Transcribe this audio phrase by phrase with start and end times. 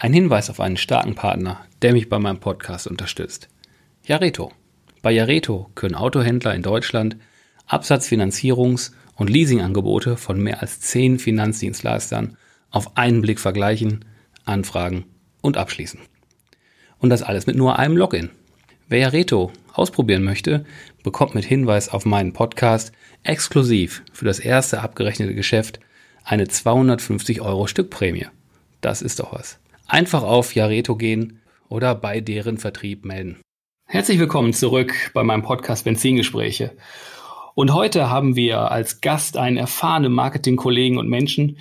[0.00, 3.48] ein Hinweis auf einen starken Partner, der mich bei meinem Podcast unterstützt.
[4.04, 4.52] Jareto.
[5.02, 7.16] Bei Jareto können Autohändler in Deutschland
[7.68, 12.36] Absatzfinanzierungs- und Leasingangebote von mehr als zehn Finanzdienstleistern
[12.70, 14.04] auf einen Blick vergleichen,
[14.44, 15.04] anfragen
[15.40, 15.98] und abschließen.
[17.00, 18.30] Und das alles mit nur einem Login.
[18.88, 20.64] Wer Jareto ausprobieren möchte,
[21.02, 22.92] bekommt mit Hinweis auf meinen Podcast
[23.24, 25.80] exklusiv für das erste abgerechnete Geschäft
[26.22, 28.28] eine 250 Euro Stückprämie.
[28.80, 33.40] Das ist doch was einfach auf Jareto gehen oder bei deren Vertrieb melden.
[33.86, 36.76] Herzlich willkommen zurück bei meinem Podcast Benzingespräche.
[37.54, 41.58] Und heute haben wir als Gast einen erfahrenen Marketingkollegen und Menschen,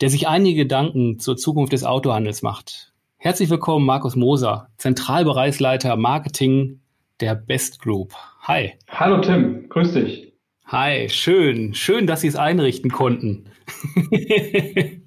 [0.00, 2.92] der sich einige Gedanken zur Zukunft des Autohandels macht.
[3.16, 6.80] Herzlich willkommen, Markus Moser, Zentralbereichsleiter Marketing
[7.18, 8.14] der Best Group.
[8.42, 8.74] Hi.
[8.88, 10.32] Hallo Tim, grüß dich.
[10.66, 13.46] Hi, schön, schön, dass Sie es einrichten konnten.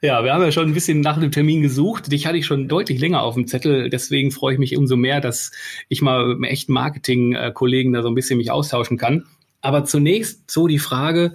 [0.00, 2.12] Ja, wir haben ja schon ein bisschen nach dem Termin gesucht.
[2.12, 3.90] Dich hatte ich schon deutlich länger auf dem Zettel.
[3.90, 5.52] Deswegen freue ich mich umso mehr, dass
[5.88, 9.24] ich mal mit echten Marketing-Kollegen da so ein bisschen mich austauschen kann.
[9.60, 11.34] Aber zunächst so die Frage,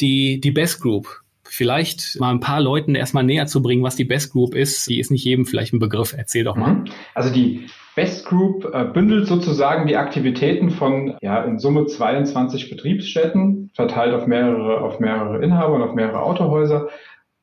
[0.00, 1.20] die, die Best Group.
[1.44, 4.88] Vielleicht mal ein paar Leuten erstmal näher zu bringen, was die Best Group ist.
[4.88, 6.14] Die ist nicht jedem vielleicht ein Begriff.
[6.16, 6.74] Erzähl doch mal.
[6.74, 6.84] Mhm.
[7.14, 13.70] Also die Best Group äh, bündelt sozusagen die Aktivitäten von ja in Summe 22 Betriebsstätten,
[13.74, 16.88] verteilt auf mehrere, auf mehrere Inhaber und auf mehrere Autohäuser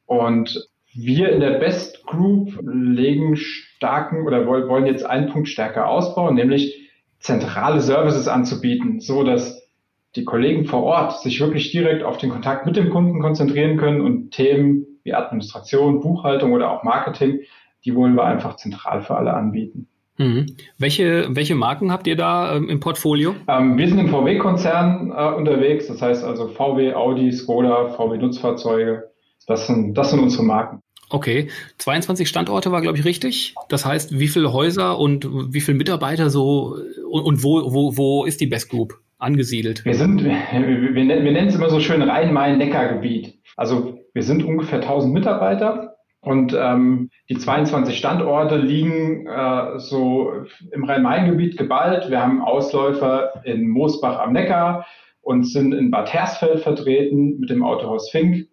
[0.10, 6.34] und wir in der Best Group legen starken oder wollen jetzt einen Punkt stärker ausbauen,
[6.34, 6.90] nämlich
[7.20, 9.70] zentrale Services anzubieten, so dass
[10.16, 14.02] die Kollegen vor Ort sich wirklich direkt auf den Kontakt mit dem Kunden konzentrieren können
[14.02, 17.42] und Themen wie Administration, Buchhaltung oder auch Marketing,
[17.86, 19.88] die wollen wir einfach zentral für alle anbieten.
[20.18, 20.48] Mhm.
[20.80, 23.36] Welche, welche Marken habt ihr da ähm, im Portfolio?
[23.48, 29.09] Ähm, wir sind im VW-Konzern äh, unterwegs, das heißt also VW, Audi, Skoda, VW Nutzfahrzeuge,
[29.50, 30.82] das sind, das sind unsere Marken.
[31.10, 31.50] Okay,
[31.80, 33.56] 22 Standorte war, glaube ich, richtig.
[33.68, 36.78] Das heißt, wie viele Häuser und wie viele Mitarbeiter so
[37.10, 39.84] und, und wo, wo, wo ist die Best Group angesiedelt?
[39.86, 43.40] Wir sind, wir, wir, wir nennen es immer so schön Rhein-Main-Neckar-Gebiet.
[43.58, 50.32] Also wir sind ungefähr 1000 Mitarbeiter und ähm, die 22 Standorte liegen äh, so
[50.72, 52.12] im Rhein-Main-Gebiet geballt.
[52.12, 54.86] Wir haben Ausläufer in Moosbach am Neckar
[55.22, 58.49] und sind in Bad Hersfeld vertreten mit dem Autohaus Fink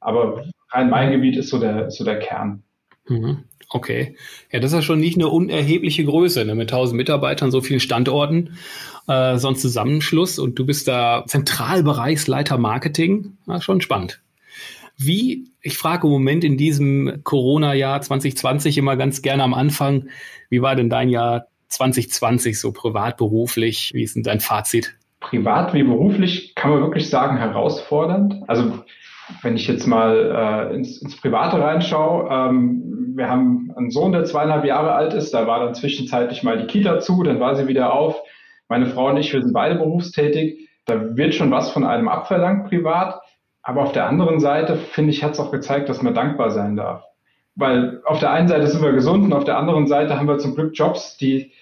[0.00, 2.62] aber Rhein-Main-Gebiet ist so der, ist so der Kern.
[3.08, 3.44] Mhm.
[3.72, 4.16] Okay.
[4.50, 6.54] Ja, das ist ja schon nicht eine unerhebliche Größe, ne?
[6.54, 8.56] mit 1000 Mitarbeitern, so vielen Standorten,
[9.06, 13.36] äh, so ein Zusammenschluss und du bist da Zentralbereichsleiter Marketing.
[13.46, 14.22] Ja, schon spannend.
[14.96, 20.08] Wie, ich frage im Moment in diesem Corona-Jahr 2020 immer ganz gerne am Anfang,
[20.50, 23.92] wie war denn dein Jahr 2020 so privat, beruflich?
[23.94, 24.96] Wie ist denn dein Fazit?
[25.20, 28.42] Privat wie beruflich kann man wirklich sagen herausfordernd.
[28.48, 28.80] Also
[29.42, 34.24] wenn ich jetzt mal äh, ins, ins Private reinschaue, ähm, wir haben einen Sohn, der
[34.24, 37.68] zweieinhalb Jahre alt ist, da war dann zwischenzeitlich mal die Kita zu, dann war sie
[37.68, 38.20] wieder auf.
[38.68, 40.68] Meine Frau und ich, wir sind beide berufstätig.
[40.86, 43.20] Da wird schon was von einem abverlangt privat.
[43.62, 46.76] Aber auf der anderen Seite, finde ich, hat es auch gezeigt, dass man dankbar sein
[46.76, 47.04] darf.
[47.56, 50.38] Weil auf der einen Seite sind wir gesund und auf der anderen Seite haben wir
[50.38, 51.52] zum Glück Jobs, die,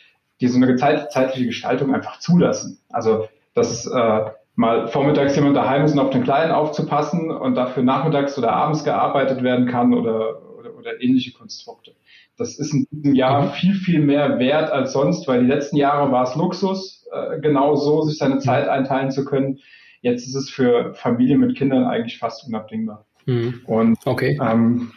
[0.41, 2.79] die so eine zeitliche Gestaltung einfach zulassen.
[2.89, 4.21] Also das äh,
[4.59, 8.83] mal vormittags jemand daheim ist und auf den Kleinen aufzupassen und dafür nachmittags oder abends
[8.83, 11.95] gearbeitet werden kann oder, oder, oder ähnliche Konstrukte.
[12.37, 13.51] Das ist in diesem Jahr mhm.
[13.51, 17.77] viel, viel mehr wert als sonst, weil die letzten Jahre war es Luxus, äh, genau
[17.77, 18.73] so sich seine Zeit mhm.
[18.73, 19.61] einteilen zu können.
[20.01, 23.07] Jetzt ist es für Familien mit Kindern eigentlich fast unabdingbar.
[23.27, 23.61] Mhm.
[23.65, 24.41] Und okay.
[24.43, 24.91] ähm,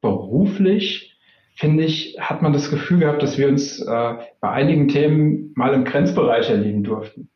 [0.00, 1.16] beruflich
[1.54, 5.74] finde ich, hat man das Gefühl gehabt, dass wir uns äh, bei einigen Themen mal
[5.74, 7.28] im Grenzbereich erleben durften.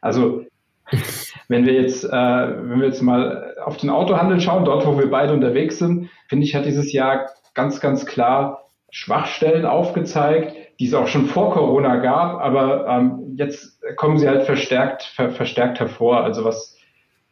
[0.00, 0.46] Also
[1.48, 5.10] wenn wir jetzt, äh, wenn wir jetzt mal auf den Autohandel schauen, dort wo wir
[5.10, 10.94] beide unterwegs sind, finde ich, hat dieses Jahr ganz, ganz klar Schwachstellen aufgezeigt, die es
[10.94, 16.22] auch schon vor Corona gab, aber ähm, jetzt kommen sie halt verstärkt, ver, verstärkt hervor.
[16.22, 16.76] Also was,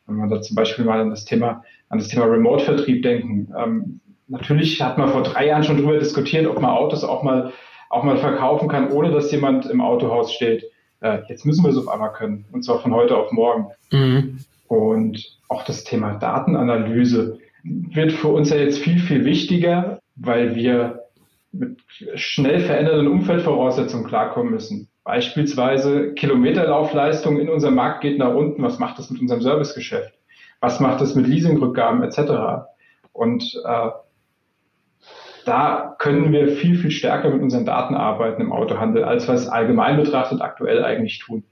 [0.06, 3.52] wenn man da zum Beispiel mal an das Thema, an das Thema Remote-Vertrieb denken.
[3.56, 7.52] Ähm, natürlich hat man vor drei Jahren schon darüber diskutiert, ob man Autos auch mal,
[7.88, 10.64] auch mal verkaufen kann, ohne dass jemand im Autohaus steht
[11.00, 13.68] äh, jetzt müssen wir es auf einmal können, und zwar von heute auf morgen.
[13.92, 14.38] Mhm.
[14.68, 21.04] Und auch das Thema Datenanalyse wird für uns ja jetzt viel, viel wichtiger, weil wir
[21.52, 21.80] mit
[22.14, 24.88] schnell verändernden Umfeldvoraussetzungen klarkommen müssen.
[25.04, 28.62] Beispielsweise Kilometerlaufleistung in unserem Markt geht nach unten.
[28.62, 30.12] Was macht das mit unserem Servicegeschäft?
[30.60, 32.66] Was macht das mit Leasingrückgaben etc.?
[33.12, 33.88] Und äh,
[35.46, 39.46] da können wir viel, viel stärker mit unseren Daten arbeiten im Autohandel, als wir es
[39.46, 41.44] allgemein betrachtet aktuell eigentlich tun.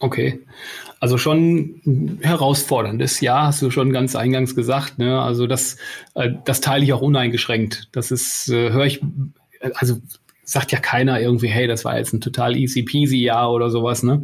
[0.00, 0.40] Okay,
[1.00, 4.98] also schon herausforderndes Jahr, hast du schon ganz eingangs gesagt.
[4.98, 5.20] Ne?
[5.20, 5.78] Also das,
[6.14, 7.88] äh, das teile ich auch uneingeschränkt.
[7.92, 9.00] Das ist, äh, höre ich,
[9.74, 9.96] also
[10.44, 14.02] sagt ja keiner irgendwie, hey, das war jetzt ein total easy peasy Jahr oder sowas.
[14.02, 14.22] Ne?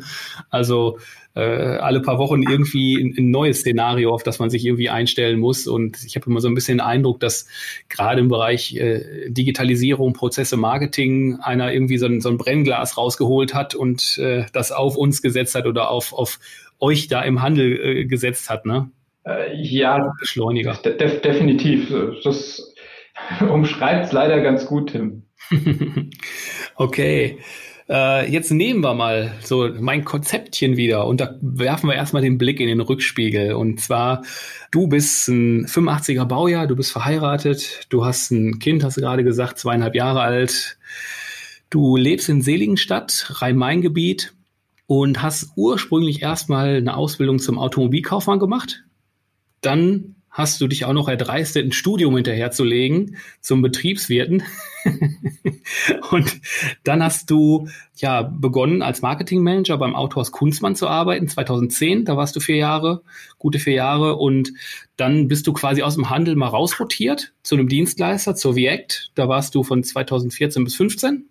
[0.50, 0.98] Also
[1.34, 5.40] äh, alle paar Wochen irgendwie ein, ein, neues Szenario, auf das man sich irgendwie einstellen
[5.40, 5.66] muss.
[5.66, 7.48] Und ich habe immer so ein bisschen den Eindruck, dass
[7.88, 13.54] gerade im Bereich äh, Digitalisierung, Prozesse, Marketing einer irgendwie so ein, so ein Brennglas rausgeholt
[13.54, 16.38] hat und äh, das auf uns gesetzt hat oder auf, auf
[16.78, 18.64] euch da im Handel äh, gesetzt hat.
[18.66, 18.90] Ne?
[19.26, 20.74] Äh, ja, Beschleuniger.
[20.84, 21.92] De definitiv.
[22.22, 22.74] Das
[23.40, 25.24] umschreibt es leider ganz gut, Tim.
[26.76, 27.38] okay.
[27.88, 32.38] Äh, jetzt nehmen wir mal so mein Konzeptchen wieder und da werfen wir erstmal den
[32.38, 33.52] Blick in den Rückspiegel.
[33.54, 34.22] Und zwar,
[34.70, 39.24] du bist ein 85er Baujahr, du bist verheiratet, du hast ein Kind, hast du gerade
[39.24, 40.78] gesagt, zweieinhalb Jahre alt.
[41.68, 44.32] Du lebst in Seligenstadt, Rhein-Main-Gebiet
[44.86, 48.84] und hast ursprünglich erstmal eine Ausbildung zum Automobilkaufmann gemacht.
[49.60, 54.42] Dann hast du dich auch noch erdreistet, ein Studium hinterherzulegen zum Betriebswirten.
[56.10, 56.40] und
[56.82, 62.04] dann hast du ja begonnen als Marketingmanager beim Autohaus Kunstmann zu arbeiten, 2010.
[62.04, 63.02] Da warst du vier Jahre,
[63.38, 64.16] gute vier Jahre.
[64.16, 64.52] Und
[64.96, 69.12] dann bist du quasi aus dem Handel mal rausrotiert zu einem Dienstleister, zur Viact.
[69.14, 71.28] Da warst du von 2014 bis 15.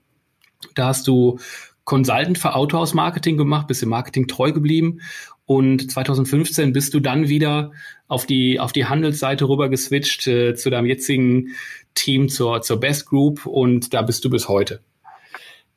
[0.76, 1.40] Da hast du
[1.84, 5.02] Consultant für Autohaus Marketing gemacht, bist im Marketing treu geblieben
[5.46, 7.72] und 2015 bist du dann wieder
[8.08, 11.50] auf die, auf die Handelsseite rüber geswitcht äh, zu deinem jetzigen
[11.96, 14.80] Team, zur, zur Best Group und da bist du bis heute.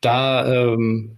[0.01, 1.17] Da ähm,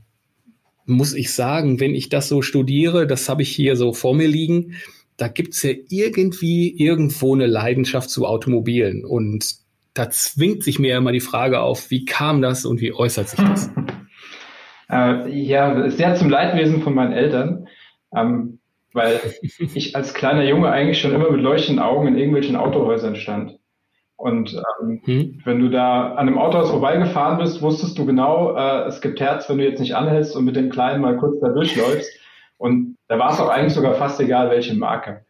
[0.87, 4.29] muss ich sagen, wenn ich das so studiere, das habe ich hier so vor mir
[4.29, 4.75] liegen,
[5.19, 9.05] da gibt's ja irgendwie irgendwo eine Leidenschaft zu Automobilen.
[9.05, 9.57] Und
[9.93, 13.41] da zwingt sich mir immer die Frage auf, wie kam das und wie äußert sich
[13.41, 13.71] das?
[14.91, 17.69] Äh, ja, sehr zum Leidwesen von meinen Eltern.
[18.15, 18.59] Ähm,
[18.93, 19.21] weil
[19.75, 23.59] ich als kleiner Junge eigentlich schon immer mit leuchtenden Augen in irgendwelchen Autohäusern stand.
[24.17, 25.41] Und ähm, hm.
[25.45, 29.49] wenn du da an einem Autohaus vorbeigefahren bist, wusstest du genau, äh, es gibt Herz,
[29.49, 32.11] wenn du jetzt nicht anhältst und mit dem Kleinen mal kurz da durchläufst.
[32.57, 35.25] Und da war es auch eigentlich sogar fast egal, welche Marke.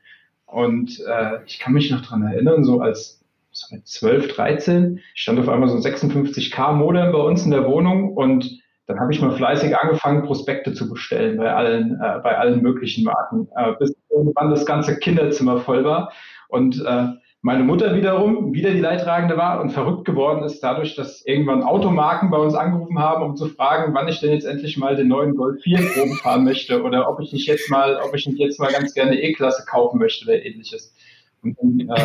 [0.47, 5.39] Und äh, ich kann mich noch dran erinnern, so als so mit 12, 13 stand
[5.39, 9.21] auf einmal so ein 56K Modem bei uns in der Wohnung und dann habe ich
[9.21, 13.95] mal fleißig angefangen, Prospekte zu bestellen bei allen, äh, bei allen möglichen Marken, äh, bis
[14.11, 16.11] irgendwann das ganze Kinderzimmer voll war.
[16.49, 17.09] Und äh,
[17.43, 22.31] meine Mutter wiederum wieder die Leidtragende war und verrückt geworden ist dadurch, dass irgendwann Automarken
[22.31, 25.37] bei uns angerufen haben, um zu fragen, wann ich denn jetzt endlich mal den neuen
[25.37, 28.59] Golf 4 Proben fahren möchte oder ob ich nicht jetzt mal, ob ich nicht jetzt
[28.59, 30.95] mal ganz gerne E-Klasse kaufen möchte oder ähnliches.
[31.43, 32.01] Und dann äh,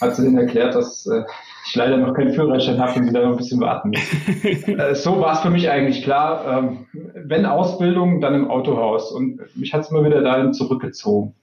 [0.00, 1.22] hat sie denen erklärt, dass äh,
[1.66, 4.44] ich leider noch keinen Führerschein habe und sie da noch ein bisschen warten muss.
[4.68, 6.58] äh, so war es für mich eigentlich klar.
[6.58, 9.10] Ähm, wenn Ausbildung, dann im Autohaus.
[9.12, 11.34] Und mich hat es immer wieder dahin zurückgezogen.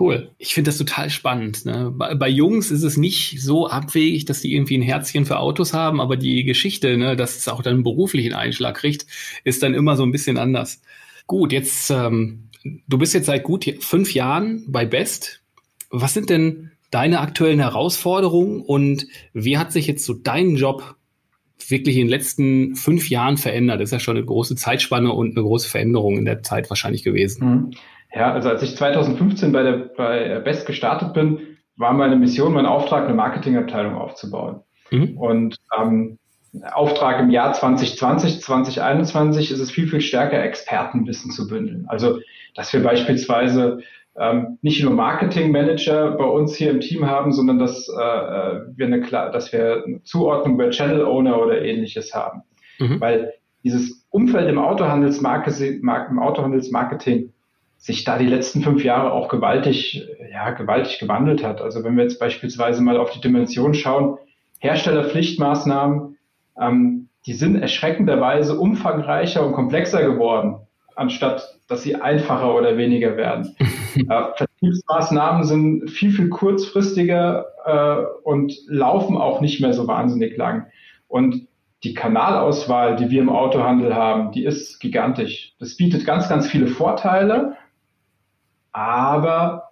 [0.00, 0.30] Cool.
[0.38, 1.64] Ich finde das total spannend.
[1.64, 1.92] Ne?
[1.94, 5.74] Bei, bei, Jungs ist es nicht so abwegig, dass die irgendwie ein Herzchen für Autos
[5.74, 9.06] haben, aber die Geschichte, ne, dass es auch dann einen beruflichen Einschlag kriegt,
[9.44, 10.82] ist dann immer so ein bisschen anders.
[11.28, 12.48] Gut, jetzt, ähm,
[12.88, 15.40] du bist jetzt seit gut fünf Jahren bei Best.
[15.90, 20.94] Was sind denn deine aktuellen Herausforderungen und wie hat sich jetzt so dein Job
[21.68, 23.82] wirklich in den letzten fünf Jahren verändert?
[23.82, 27.04] Das ist ja schon eine große Zeitspanne und eine große Veränderung in der Zeit wahrscheinlich
[27.04, 27.46] gewesen.
[27.46, 27.70] Mhm.
[28.14, 32.64] Ja, also als ich 2015 bei der bei Best gestartet bin, war meine Mission, mein
[32.64, 34.60] Auftrag, eine Marketingabteilung aufzubauen.
[34.90, 35.18] Mhm.
[35.18, 36.18] Und ähm,
[36.72, 41.84] Auftrag im Jahr 2020, 2021 ist es viel, viel stärker, Expertenwissen zu bündeln.
[41.88, 42.20] Also,
[42.54, 43.80] dass wir beispielsweise
[44.18, 48.86] ähm, nicht nur Marketing-Manager bei uns hier im Team haben, sondern dass, äh, äh wir,
[48.86, 52.42] eine, dass wir eine Zuordnung bei Channel-Owner oder ähnliches haben.
[52.78, 53.00] Mhm.
[53.00, 57.32] Weil dieses Umfeld im Autohandelsmarketing, im Autohandelsmarketing
[57.78, 61.60] sich da die letzten fünf Jahre auch gewaltig, ja, gewaltig gewandelt hat.
[61.60, 64.18] Also wenn wir jetzt beispielsweise mal auf die Dimension schauen,
[64.60, 66.16] Herstellerpflichtmaßnahmen,
[66.58, 70.65] ähm, die sind erschreckenderweise umfangreicher und komplexer geworden,
[70.96, 73.56] anstatt dass sie einfacher oder weniger werden.
[73.96, 80.66] äh, Vertriebsmaßnahmen sind viel, viel kurzfristiger äh, und laufen auch nicht mehr so wahnsinnig lang.
[81.08, 81.48] Und
[81.82, 85.54] die Kanalauswahl, die wir im Autohandel haben, die ist gigantisch.
[85.58, 87.56] Das bietet ganz, ganz viele Vorteile,
[88.72, 89.70] aber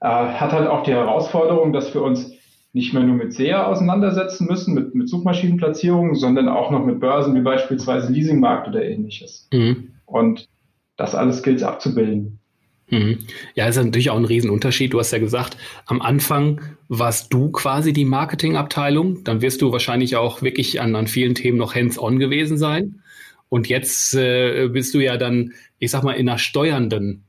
[0.00, 2.32] äh, hat halt auch die Herausforderung, dass wir uns
[2.72, 7.34] nicht mehr nur mit SEA auseinandersetzen müssen, mit, mit Suchmaschinenplatzierungen, sondern auch noch mit Börsen
[7.34, 9.48] wie beispielsweise Leasingmarkt oder ähnliches.
[9.50, 9.95] Mhm.
[10.06, 10.48] Und
[10.96, 12.38] das alles gilt es abzubilden.
[12.88, 13.18] Mhm.
[13.54, 14.92] Ja, ist natürlich auch ein Riesenunterschied.
[14.92, 19.24] Du hast ja gesagt, am Anfang warst du quasi die Marketingabteilung.
[19.24, 23.02] Dann wirst du wahrscheinlich auch wirklich an, an vielen Themen noch hands-on gewesen sein.
[23.48, 27.24] Und jetzt äh, bist du ja dann, ich sag mal, in einer steuernden,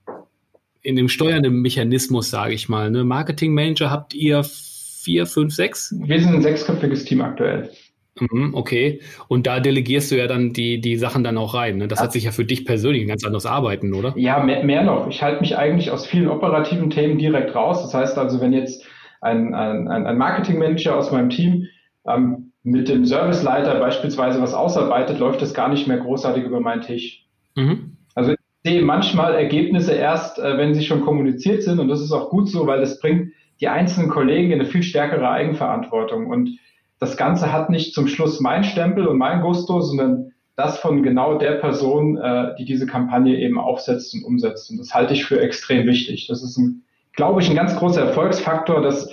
[0.82, 2.92] in dem steuernden Mechanismus, sage ich mal.
[2.92, 3.04] Ne?
[3.04, 5.94] Marketingmanager habt ihr vier, fünf, sechs?
[5.98, 7.72] Wir sind ein sechsköpfiges Team aktuell.
[8.20, 9.02] Mhm, okay.
[9.28, 11.78] Und da delegierst du ja dann die, die Sachen dann auch rein.
[11.78, 11.88] Ne?
[11.88, 14.14] Das hat sich ja für dich persönlich ein ganz anderes Arbeiten, oder?
[14.16, 15.08] Ja, mehr, mehr noch.
[15.10, 17.82] Ich halte mich eigentlich aus vielen operativen Themen direkt raus.
[17.82, 18.86] Das heißt also, wenn jetzt
[19.22, 21.68] ein, ein, ein Marketingmanager aus meinem Team
[22.08, 26.82] ähm, mit dem Serviceleiter beispielsweise was ausarbeitet, läuft das gar nicht mehr großartig über meinen
[26.82, 27.26] Tisch.
[27.56, 27.98] Mhm.
[28.14, 32.12] Also ich sehe manchmal Ergebnisse erst, äh, wenn sie schon kommuniziert sind und das ist
[32.12, 33.32] auch gut so, weil das bringt
[33.62, 36.60] die einzelnen Kollegen in eine viel stärkere Eigenverantwortung und
[37.00, 41.38] das Ganze hat nicht zum Schluss mein Stempel und mein Gusto, sondern das von genau
[41.38, 44.72] der Person, äh, die diese Kampagne eben aufsetzt und umsetzt.
[44.72, 46.28] Und das halte ich für extrem wichtig.
[46.28, 49.12] Das ist, ein, glaube ich, ein ganz großer Erfolgsfaktor, dass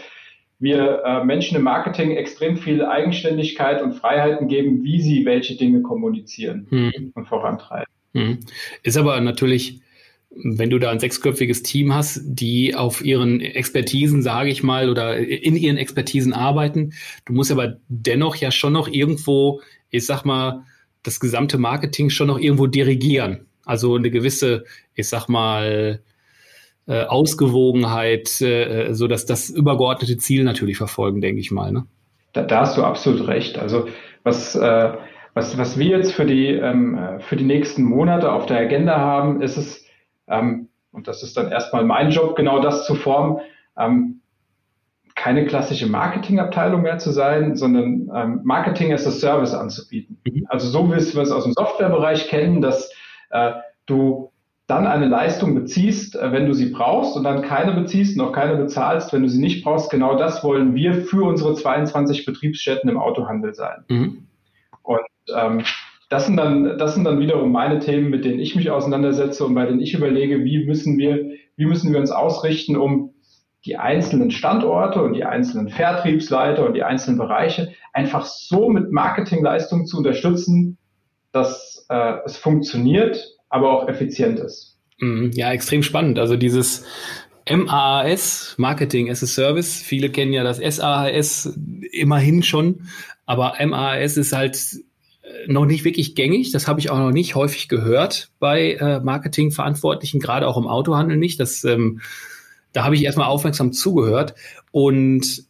[0.59, 5.83] wir äh, Menschen im Marketing extrem viel Eigenständigkeit und Freiheiten geben, wie sie welche Dinge
[5.83, 7.13] kommunizieren hm.
[7.15, 7.93] und vorantreiben.
[8.15, 8.39] Hm.
[8.83, 9.83] Ist aber natürlich
[10.43, 15.17] wenn du da ein sechsköpfiges Team hast, die auf ihren Expertisen, sage ich mal, oder
[15.17, 16.93] in ihren Expertisen arbeiten,
[17.25, 19.61] du musst aber dennoch ja schon noch irgendwo,
[19.91, 20.65] ich sag mal,
[21.03, 23.47] das gesamte Marketing schon noch irgendwo dirigieren.
[23.65, 24.65] Also eine gewisse,
[24.95, 26.01] ich sag mal,
[26.87, 31.73] äh, Ausgewogenheit, äh, so dass das übergeordnete Ziel natürlich verfolgen, denke ich mal.
[31.73, 31.87] Ne?
[32.33, 33.59] Da, da hast du absolut recht.
[33.59, 33.89] Also
[34.23, 34.93] was äh,
[35.35, 39.43] was, was wir jetzt für die, ähm, für die nächsten Monate auf der Agenda haben,
[39.43, 39.84] ist es,
[40.29, 43.41] ähm, und das ist dann erstmal mein Job, genau das zu formen,
[43.77, 44.21] ähm,
[45.15, 50.21] keine klassische Marketingabteilung mehr zu sein, sondern ähm, Marketing as a Service anzubieten.
[50.25, 50.47] Mhm.
[50.49, 52.93] Also so wie wir es aus dem Softwarebereich kennen, dass
[53.31, 53.53] äh,
[53.87, 54.33] du
[54.67, 58.57] dann eine Leistung beziehst, äh, wenn du sie brauchst und dann keine beziehst, noch keine
[58.57, 59.91] bezahlst, wenn du sie nicht brauchst.
[59.91, 63.85] Genau das wollen wir für unsere 22 Betriebsstätten im Autohandel sein.
[63.89, 64.27] Mhm.
[64.83, 65.01] Und
[65.35, 65.65] ähm,
[66.09, 69.55] das sind dann, das sind dann wiederum meine Themen, mit denen ich mich auseinandersetze und
[69.55, 73.15] bei denen ich überlege, wie müssen wir, wie müssen wir uns ausrichten, um
[73.65, 79.87] die einzelnen Standorte und die einzelnen Vertriebsleiter und die einzelnen Bereiche einfach so mit Marketingleistungen
[79.87, 80.77] zu unterstützen,
[81.33, 84.79] dass äh, es funktioniert, aber auch effizient ist.
[85.01, 85.31] Mhm.
[85.35, 86.19] Ja, extrem spannend.
[86.19, 86.85] Also dieses
[87.51, 91.59] MAAS, Marketing as a Service, viele kennen ja das SAAS
[91.93, 92.83] immerhin schon,
[93.27, 94.59] aber MAAS ist halt
[95.47, 96.53] noch nicht wirklich gängig.
[96.53, 101.17] Das habe ich auch noch nicht häufig gehört bei äh, Marketingverantwortlichen, gerade auch im Autohandel
[101.17, 101.41] nicht.
[101.41, 102.01] Das, ähm,
[102.73, 104.35] da habe ich erstmal aufmerksam zugehört.
[104.71, 105.45] Und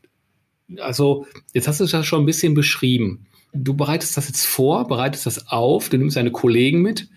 [0.79, 3.27] also, jetzt hast du das schon ein bisschen beschrieben.
[3.53, 7.09] Du bereitest das jetzt vor, bereitest das auf, du nimmst deine Kollegen mit.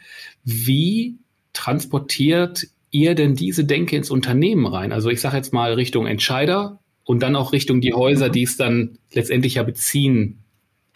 [0.44, 1.18] Wie
[1.54, 4.92] transportiert ihr denn diese Denke ins Unternehmen rein?
[4.92, 8.58] Also ich sage jetzt mal Richtung Entscheider und dann auch Richtung die Häuser, die es
[8.58, 10.44] dann letztendlich ja beziehen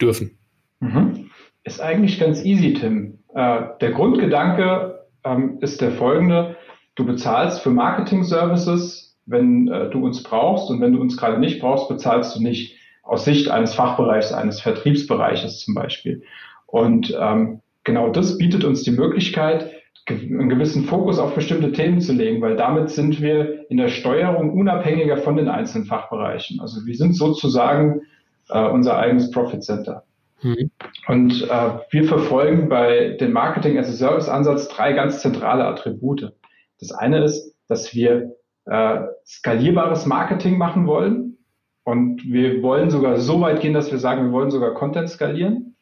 [0.00, 0.38] dürfen.
[0.80, 1.30] Mhm.
[1.64, 3.18] Ist eigentlich ganz easy, Tim.
[3.34, 6.56] Äh, der Grundgedanke ähm, ist der folgende.
[6.94, 11.60] Du bezahlst für Marketing-Services, wenn äh, du uns brauchst und wenn du uns gerade nicht
[11.60, 16.22] brauchst, bezahlst du nicht aus Sicht eines Fachbereichs, eines Vertriebsbereiches zum Beispiel.
[16.66, 19.70] Und ähm, genau das bietet uns die Möglichkeit,
[20.08, 24.52] einen gewissen Fokus auf bestimmte Themen zu legen, weil damit sind wir in der Steuerung
[24.52, 26.60] unabhängiger von den einzelnen Fachbereichen.
[26.60, 28.02] Also wir sind sozusagen
[28.48, 30.04] äh, unser eigenes Profit Center.
[30.42, 30.70] Mhm.
[31.06, 36.32] Und äh, wir verfolgen bei dem Marketing as a Service Ansatz drei ganz zentrale Attribute.
[36.80, 38.34] Das eine ist, dass wir
[38.66, 41.38] äh, skalierbares Marketing machen wollen.
[41.84, 45.76] Und wir wollen sogar so weit gehen, dass wir sagen, wir wollen sogar Content skalieren.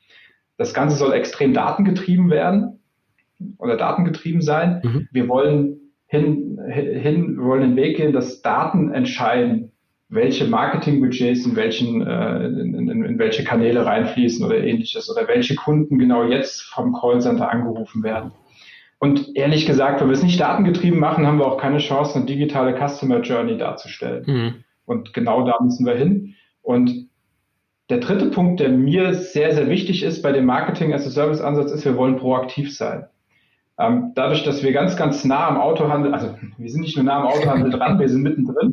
[0.57, 2.81] Das Ganze soll extrem datengetrieben werden
[3.59, 4.81] oder datengetrieben sein.
[4.83, 5.09] Mhm.
[5.11, 9.70] Wir wollen hin, hin, wir wollen den Weg gehen, dass Daten entscheiden,
[10.11, 15.55] welche Marketingbudgets in welchen äh, in, in, in welche Kanäle reinfließen oder ähnliches oder welche
[15.55, 18.33] Kunden genau jetzt vom Callcenter angerufen werden.
[18.99, 22.27] Und ehrlich gesagt, wenn wir es nicht datengetrieben machen, haben wir auch keine Chance, eine
[22.27, 24.25] digitale Customer Journey darzustellen.
[24.27, 24.55] Mhm.
[24.85, 26.35] Und genau da müssen wir hin.
[26.61, 27.09] Und
[27.89, 31.41] der dritte Punkt, der mir sehr, sehr wichtig ist bei dem Marketing as a Service
[31.41, 33.07] Ansatz, ist, wir wollen proaktiv sein.
[33.79, 37.21] Ähm, dadurch, dass wir ganz, ganz nah am Autohandel, also wir sind nicht nur nah
[37.21, 38.70] am Autohandel dran, wir sind mittendrin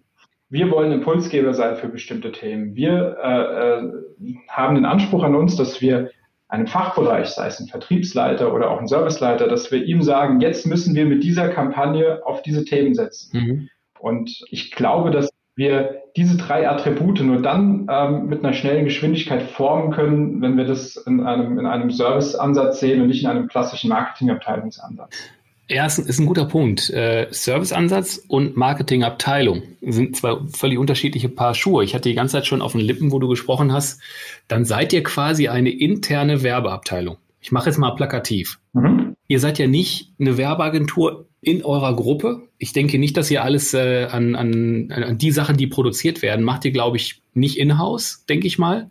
[0.50, 2.76] wir wollen Impulsgeber sein für bestimmte Themen.
[2.76, 6.12] Wir äh, äh, haben den Anspruch an uns, dass wir
[6.48, 10.66] einem Fachbereich, sei es ein Vertriebsleiter oder auch ein Serviceleiter, dass wir ihm sagen, jetzt
[10.66, 13.38] müssen wir mit dieser Kampagne auf diese Themen setzen.
[13.38, 13.70] Mhm.
[14.00, 19.42] Und ich glaube, dass wir diese drei Attribute nur dann ähm, mit einer schnellen Geschwindigkeit
[19.42, 23.48] formen können, wenn wir das in einem, in einem Serviceansatz sehen und nicht in einem
[23.48, 25.30] klassischen Marketingabteilungsansatz.
[25.70, 26.90] Ja, ist, ist ein guter Punkt.
[26.90, 31.84] Äh, Serviceansatz und Marketingabteilung sind zwei völlig unterschiedliche Paar Schuhe.
[31.84, 34.02] Ich hatte die ganze Zeit schon auf den Lippen, wo du gesprochen hast.
[34.48, 37.18] Dann seid ihr quasi eine interne Werbeabteilung.
[37.42, 38.60] Ich mache jetzt mal plakativ.
[38.74, 39.16] Mhm.
[39.28, 42.48] Ihr seid ja nicht eine Werbeagentur in eurer Gruppe.
[42.58, 46.46] Ich denke nicht, dass ihr alles äh, an, an, an die Sachen, die produziert werden,
[46.46, 48.90] macht ihr, glaube ich, nicht in-house, denke ich mal.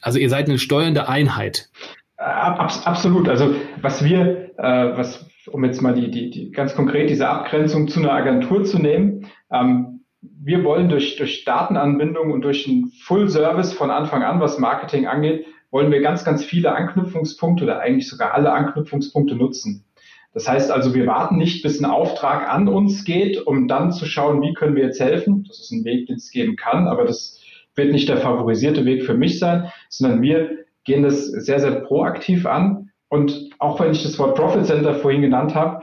[0.00, 1.70] Also ihr seid eine steuernde Einheit.
[2.16, 3.28] Ab, absolut.
[3.28, 7.88] Also was wir, äh, was um jetzt mal die, die, die ganz konkret diese Abgrenzung
[7.88, 13.28] zu einer Agentur zu nehmen, ähm, wir wollen durch, durch Datenanbindung und durch einen Full
[13.28, 18.08] Service von Anfang an, was Marketing angeht, wollen wir ganz, ganz viele Anknüpfungspunkte oder eigentlich
[18.08, 19.84] sogar alle Anknüpfungspunkte nutzen.
[20.32, 24.04] Das heißt also, wir warten nicht, bis ein Auftrag an uns geht, um dann zu
[24.04, 25.44] schauen, wie können wir jetzt helfen.
[25.48, 27.40] Das ist ein Weg, den es geben kann, aber das
[27.74, 32.46] wird nicht der favorisierte Weg für mich sein, sondern wir gehen das sehr, sehr proaktiv
[32.46, 35.82] an und auch wenn ich das Wort Profit Center vorhin genannt habe,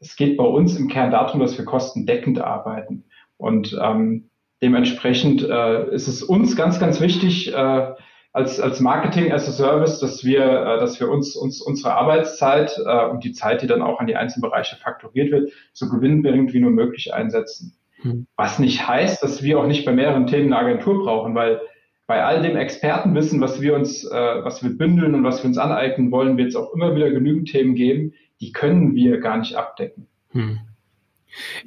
[0.00, 3.04] es geht bei uns im Kern darum, dass wir kostendeckend arbeiten.
[3.36, 4.30] Und ähm,
[4.62, 7.92] dementsprechend äh, ist es uns ganz, ganz wichtig, äh,
[8.32, 12.78] als, als Marketing as a Service, dass wir, äh, dass wir uns, uns unsere Arbeitszeit
[12.84, 16.52] äh, und die Zeit, die dann auch an die einzelnen Bereiche faktoriert wird, so gewinnbringend
[16.52, 17.76] wie nur möglich einsetzen.
[18.02, 18.26] Hm.
[18.36, 21.60] Was nicht heißt, dass wir auch nicht bei mehreren Themen eine Agentur brauchen, weil
[22.08, 25.58] bei all dem Expertenwissen, was wir uns, äh, was wir bündeln und was wir uns
[25.58, 29.54] aneignen wollen, wird es auch immer wieder genügend Themen geben, die können wir gar nicht
[29.54, 30.08] abdecken.
[30.30, 30.58] Hm.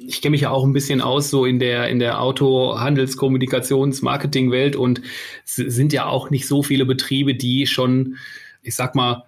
[0.00, 3.16] Ich kenne mich ja auch ein bisschen aus so in der in der Auto Handels
[3.16, 5.00] Kommunikations Marketing Welt und
[5.44, 8.16] es sind ja auch nicht so viele Betriebe, die schon
[8.62, 9.24] ich sag mal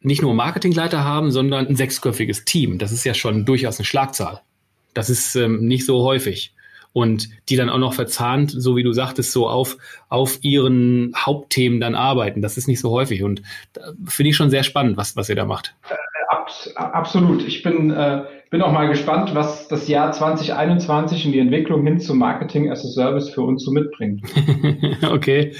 [0.00, 2.78] nicht nur Marketingleiter haben, sondern ein sechsköpfiges Team.
[2.78, 4.42] Das ist ja schon durchaus eine Schlagzahl.
[4.92, 6.54] Das ist ähm, nicht so häufig
[6.94, 9.76] und die dann auch noch verzahnt, so wie du sagtest, so auf,
[10.08, 12.40] auf ihren Hauptthemen dann arbeiten.
[12.40, 13.42] Das ist nicht so häufig und
[14.06, 15.74] finde ich schon sehr spannend, was, was ihr da macht.
[15.90, 17.44] Äh, absolut.
[17.46, 21.98] Ich bin, äh, bin auch mal gespannt, was das Jahr 2021 und die Entwicklung hin
[21.98, 24.22] zum Marketing as a Service für uns so mitbringt.
[25.10, 25.52] okay.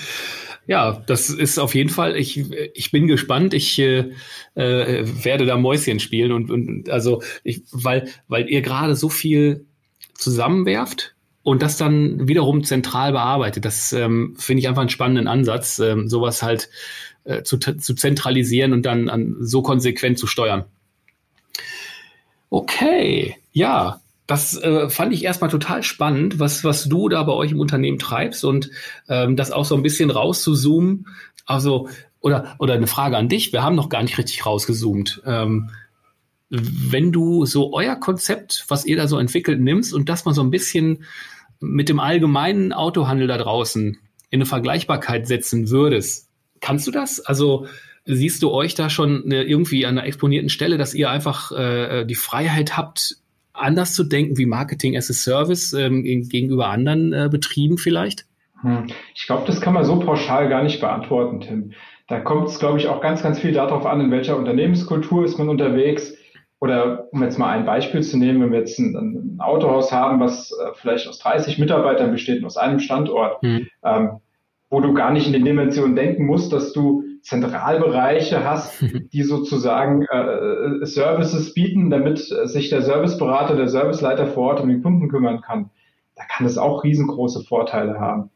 [0.68, 3.55] Ja, das ist auf jeden Fall, ich, ich bin gespannt.
[3.55, 4.12] Ich äh,
[4.55, 9.66] äh, werde da Mäuschen spielen und, und also ich, weil, weil ihr gerade so viel
[10.14, 11.13] zusammenwerft
[11.44, 13.64] und das dann wiederum zentral bearbeitet.
[13.64, 16.70] Das ähm, finde ich einfach einen spannenden Ansatz, ähm, sowas halt
[17.24, 20.64] äh, zu, zu zentralisieren und dann an, so konsequent zu steuern.
[22.48, 27.52] Okay, ja, das äh, fand ich erstmal total spannend, was, was du da bei euch
[27.52, 28.70] im Unternehmen treibst und
[29.09, 31.07] ähm, das auch so ein bisschen rauszuzoomen.
[31.44, 35.22] Also, oder, oder eine Frage an dich, wir haben noch gar nicht richtig rausgezoomt.
[35.26, 35.70] Ähm,
[36.48, 40.42] wenn du so euer Konzept, was ihr da so entwickelt, nimmst und das mal so
[40.42, 41.04] ein bisschen
[41.64, 43.98] mit dem allgemeinen Autohandel da draußen
[44.31, 46.29] in eine Vergleichbarkeit setzen würdest,
[46.61, 47.20] kannst du das?
[47.20, 47.66] Also
[48.05, 52.05] siehst du euch da schon eine, irgendwie an einer exponierten Stelle, dass ihr einfach äh,
[52.05, 53.16] die Freiheit habt,
[53.53, 58.27] anders zu denken wie Marketing as a Service ähm, gegenüber anderen äh, Betrieben vielleicht?
[58.61, 58.88] Hm.
[59.14, 61.72] Ich glaube, das kann man so pauschal gar nicht beantworten, Tim.
[62.09, 65.38] Da kommt es, glaube ich, auch ganz, ganz viel darauf an, in welcher Unternehmenskultur ist
[65.38, 66.14] man unterwegs
[66.64, 70.18] oder um jetzt mal ein Beispiel zu nehmen, wenn wir jetzt ein, ein Autohaus haben,
[70.18, 73.66] was äh, vielleicht aus 30 Mitarbeitern besteht und aus einem Standort, mhm.
[73.85, 74.20] ähm,
[74.70, 80.07] wo du gar nicht in den Dimensionen denken musst, dass du Zentralbereiche hast, die sozusagen
[80.11, 85.11] äh, äh, Services bieten, damit sich der Serviceberater, der Serviceleiter vor Ort um den Kunden
[85.11, 85.68] kümmern kann.
[86.16, 88.31] Da kann es auch riesengroße Vorteile haben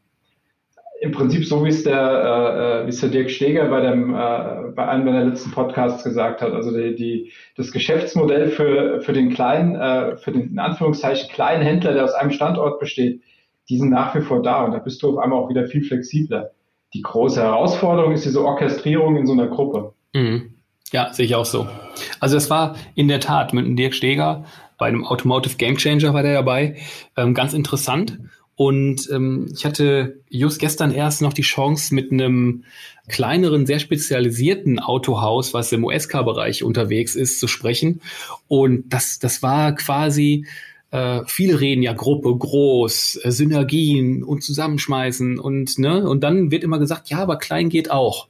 [1.01, 4.13] im Prinzip so, wie es der, äh, äh, wie es der Dirk Steger bei dem,
[4.13, 6.51] äh, bei einem der letzten Podcasts gesagt hat.
[6.51, 11.63] Also die, die, das Geschäftsmodell für, für den kleinen, äh, für den in Anführungszeichen kleinen
[11.63, 13.21] Händler, der aus einem Standort besteht,
[13.69, 15.83] die sind nach wie vor da und da bist du auf einmal auch wieder viel
[15.83, 16.51] flexibler.
[16.93, 19.93] Die große Herausforderung ist diese Orchestrierung in so einer Gruppe.
[20.13, 20.55] Mhm.
[20.91, 21.67] Ja, sehe ich auch so.
[22.19, 24.43] Also es war in der Tat mit dem Dirk Steger
[24.79, 26.77] bei einem Automotive Game Changer war der dabei,
[27.15, 28.17] ähm, ganz interessant.
[28.59, 32.65] Und ähm, ich hatte just gestern erst noch die Chance, mit einem
[33.07, 38.01] kleineren, sehr spezialisierten Autohaus, was im USK-Bereich unterwegs ist, zu sprechen.
[38.49, 40.45] Und das, das war quasi,
[40.91, 46.65] äh, viele reden ja Gruppe, groß, äh, Synergien und zusammenschmeißen und ne, und dann wird
[46.65, 48.27] immer gesagt, ja, aber klein geht auch.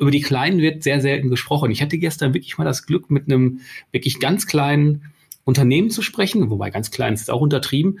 [0.00, 1.70] Über die Kleinen wird sehr selten gesprochen.
[1.70, 3.60] Ich hatte gestern wirklich mal das Glück, mit einem
[3.92, 5.12] wirklich ganz kleinen
[5.44, 8.00] Unternehmen zu sprechen, wobei ganz klein ist auch untertrieben,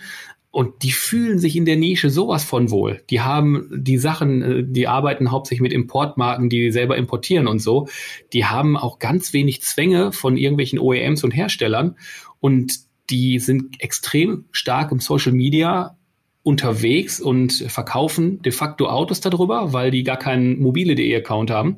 [0.56, 3.02] und die fühlen sich in der Nische sowas von wohl.
[3.10, 7.88] Die haben die Sachen, äh, die arbeiten hauptsächlich mit Importmarken, die selber importieren und so.
[8.32, 11.98] Die haben auch ganz wenig Zwänge von irgendwelchen OEMs und Herstellern.
[12.40, 12.72] Und
[13.10, 15.98] die sind extrem stark im Social Media
[16.42, 21.76] unterwegs und verkaufen de facto Autos darüber, weil die gar keinen mobile.de Account haben.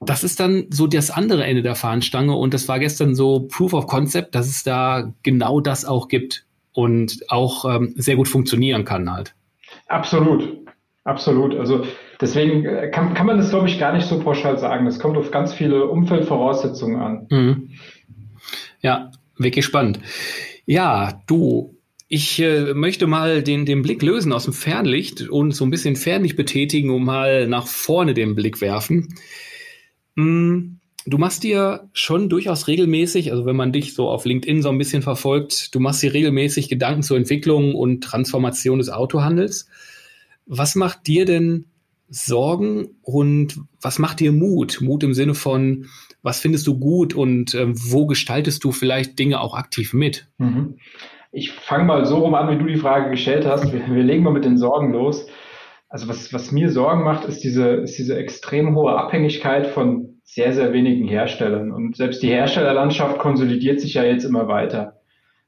[0.00, 3.72] Das ist dann so das andere Ende der Fahnenstange und das war gestern so Proof
[3.72, 6.45] of Concept, dass es da genau das auch gibt
[6.76, 9.34] und auch ähm, sehr gut funktionieren kann halt.
[9.88, 10.58] Absolut,
[11.04, 11.54] absolut.
[11.54, 11.86] Also
[12.20, 14.84] deswegen äh, kann, kann man das, glaube ich, gar nicht so pauschal sagen.
[14.84, 17.26] Das kommt auf ganz viele Umfeldvoraussetzungen an.
[17.30, 17.70] Mhm.
[18.82, 20.00] Ja, wirklich spannend.
[20.66, 25.64] Ja, du, ich äh, möchte mal den, den Blick lösen aus dem Fernlicht und so
[25.64, 29.14] ein bisschen Fernlicht betätigen und mal nach vorne den Blick werfen.
[30.14, 34.68] Hm, du machst dir schon durchaus regelmäßig, also wenn man dich so auf LinkedIn so
[34.68, 39.68] ein bisschen verfolgt, du machst dir regelmäßig Gedanken zur Entwicklung und Transformation des Autohandels.
[40.46, 41.66] Was macht dir denn
[42.08, 44.80] Sorgen und was macht dir Mut?
[44.80, 45.86] Mut im Sinne von,
[46.22, 50.28] was findest du gut und äh, wo gestaltest du vielleicht Dinge auch aktiv mit?
[50.38, 50.78] Mhm.
[51.32, 53.72] Ich fange mal so rum an, wie du die Frage gestellt hast.
[53.72, 55.26] Wir, wir legen mal mit den Sorgen los.
[55.88, 60.52] Also was, was mir Sorgen macht, ist diese, ist diese extrem hohe Abhängigkeit von sehr,
[60.52, 61.70] sehr wenigen Herstellern.
[61.70, 65.00] Und selbst die Herstellerlandschaft konsolidiert sich ja jetzt immer weiter.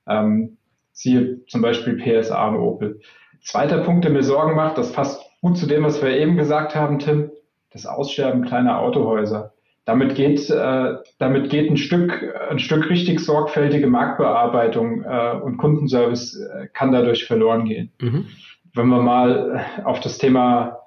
[0.07, 0.57] Ähm,
[0.93, 3.01] siehe zum Beispiel PSA und Opel.
[3.43, 6.75] Zweiter Punkt, der mir Sorgen macht, das passt gut zu dem, was wir eben gesagt
[6.75, 7.31] haben, Tim,
[7.73, 9.53] das Aussterben kleiner Autohäuser.
[9.85, 16.37] Damit geht, äh, damit geht ein Stück, ein Stück richtig sorgfältige Marktbearbeitung äh, und Kundenservice
[16.37, 17.93] äh, kann dadurch verloren gehen.
[18.01, 18.27] Mhm.
[18.75, 20.79] Wenn wir mal auf das Thema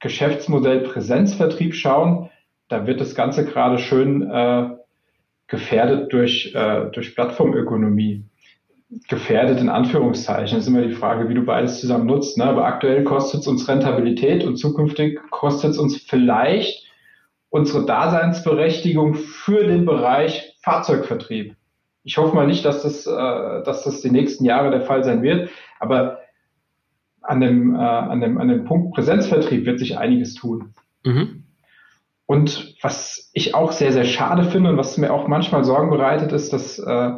[0.00, 2.30] Geschäftsmodell Präsenzvertrieb schauen,
[2.72, 4.70] da wird das Ganze gerade schön äh,
[5.46, 8.24] gefährdet durch, äh, durch Plattformökonomie
[9.08, 10.56] gefährdet in Anführungszeichen.
[10.56, 12.38] Das ist immer die Frage, wie du beides zusammen nutzt.
[12.38, 12.44] Ne?
[12.44, 16.86] Aber aktuell kostet es uns Rentabilität und zukünftig kostet es uns vielleicht
[17.50, 21.54] unsere Daseinsberechtigung für den Bereich Fahrzeugvertrieb.
[22.04, 25.22] Ich hoffe mal nicht, dass das, äh, dass das die nächsten Jahre der Fall sein
[25.22, 26.20] wird, aber
[27.20, 30.72] an dem, äh, an dem, an dem Punkt Präsenzvertrieb wird sich einiges tun.
[31.04, 31.41] Mhm.
[32.26, 36.32] Und was ich auch sehr, sehr schade finde und was mir auch manchmal Sorgen bereitet,
[36.32, 37.10] ist, dass äh,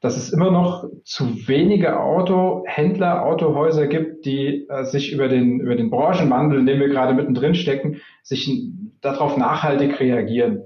[0.00, 5.76] dass es immer noch zu wenige Autohändler, Autohäuser gibt, die äh, sich über den, über
[5.76, 8.50] den Branchenwandel, in dem wir gerade mittendrin stecken, sich
[9.02, 10.62] darauf nachhaltig reagieren.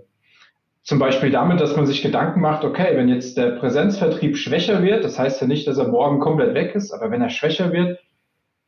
[0.83, 5.03] Zum Beispiel damit, dass man sich Gedanken macht, okay, wenn jetzt der Präsenzvertrieb schwächer wird,
[5.03, 7.99] das heißt ja nicht, dass er morgen komplett weg ist, aber wenn er schwächer wird,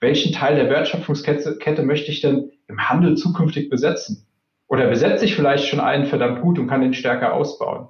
[0.00, 4.26] welchen Teil der Wertschöpfungskette Kette möchte ich denn im Handel zukünftig besetzen?
[4.68, 7.88] Oder besetze ich vielleicht schon einen verdammt gut und kann den stärker ausbauen?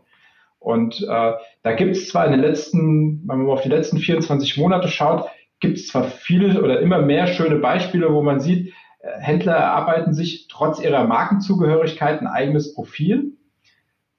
[0.59, 4.57] Und äh, da gibt es zwar in den letzten, wenn man auf die letzten 24
[4.57, 5.29] Monate schaut,
[5.61, 10.13] gibt es zwar viele oder immer mehr schöne Beispiele, wo man sieht, äh, Händler erarbeiten
[10.13, 13.33] sich trotz ihrer Markenzugehörigkeit ein eigenes Profil,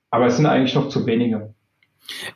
[0.10, 1.54] aber es sind eigentlich noch zu wenige.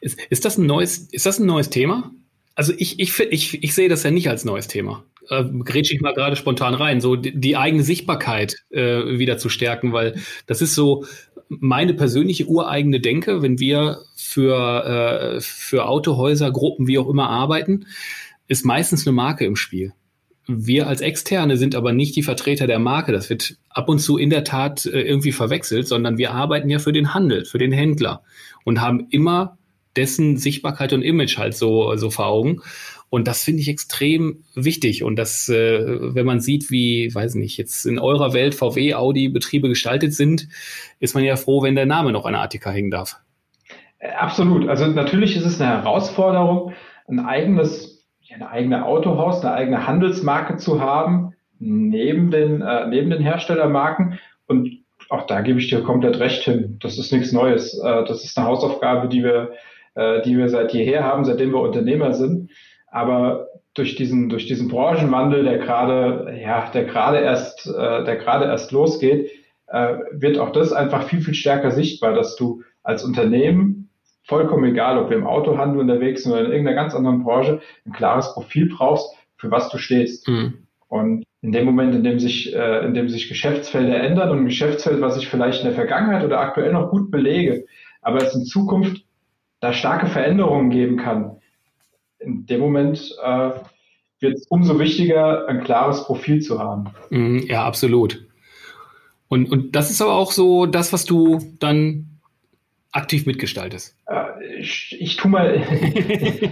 [0.01, 2.11] Ist, ist, das ein neues, ist das ein neues Thema?
[2.55, 5.05] Also ich, ich, ich, ich sehe das ja nicht als neues Thema.
[5.29, 9.49] Äh, grätsche ich mal gerade spontan rein, so die, die eigene Sichtbarkeit äh, wieder zu
[9.49, 10.15] stärken, weil
[10.47, 11.05] das ist so,
[11.47, 17.85] meine persönliche ureigene Denke, wenn wir für, äh, für Autohäuser, Gruppen, wie auch immer arbeiten,
[18.47, 19.93] ist meistens eine Marke im Spiel.
[20.47, 23.11] Wir als Externe sind aber nicht die Vertreter der Marke.
[23.11, 26.79] Das wird ab und zu in der Tat äh, irgendwie verwechselt, sondern wir arbeiten ja
[26.79, 28.23] für den Handel, für den Händler
[28.63, 29.57] und haben immer
[29.95, 32.61] dessen Sichtbarkeit und Image halt so, so vor Augen.
[33.11, 35.03] Und das finde ich extrem wichtig.
[35.03, 39.27] Und das, äh, wenn man sieht, wie, weiß nicht, jetzt in eurer Welt VW, Audi
[39.27, 40.47] Betriebe gestaltet sind,
[41.01, 43.17] ist man ja froh, wenn der Name noch an der Attika hängen darf.
[43.99, 44.69] Äh, absolut.
[44.69, 46.71] Also natürlich ist es eine Herausforderung,
[47.09, 53.21] ein eigenes, ein eigenes Autohaus, eine eigene Handelsmarke zu haben, neben den, äh, neben den
[53.21, 54.19] Herstellermarken.
[54.47, 54.71] Und
[55.09, 56.77] auch da gebe ich dir komplett recht hin.
[56.79, 57.77] Das ist nichts Neues.
[57.77, 59.51] Äh, das ist eine Hausaufgabe, die wir,
[59.95, 62.49] äh, die wir seit jeher haben, seitdem wir Unternehmer sind.
[62.91, 68.45] Aber durch diesen, durch diesen Branchenwandel, der gerade, ja, der gerade erst, äh, der gerade
[68.45, 69.31] erst losgeht,
[69.67, 73.89] äh, wird auch das einfach viel, viel stärker sichtbar, dass du als Unternehmen,
[74.23, 77.93] vollkommen egal, ob wir im Autohandel unterwegs sind oder in irgendeiner ganz anderen Branche, ein
[77.93, 80.27] klares Profil brauchst, für was du stehst.
[80.27, 80.67] Mhm.
[80.89, 84.45] Und in dem Moment, in dem sich, äh, in dem sich Geschäftsfelder ändern und ein
[84.45, 87.65] Geschäftsfeld, was ich vielleicht in der Vergangenheit oder aktuell noch gut belege,
[88.01, 89.05] aber es in Zukunft
[89.61, 91.37] da starke Veränderungen geben kann,
[92.23, 93.51] in dem Moment äh,
[94.19, 96.85] wird es umso wichtiger, ein klares Profil zu haben.
[97.09, 98.25] Mhm, ja, absolut.
[99.27, 102.19] Und, und das ist aber auch so das, was du dann
[102.91, 103.95] aktiv mitgestaltest.
[104.07, 105.55] Äh, ich, ich tue mal,